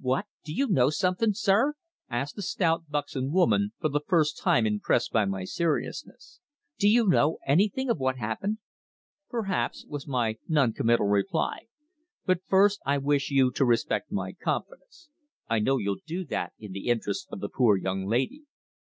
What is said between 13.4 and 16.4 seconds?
to respect my confidence. I know you'll do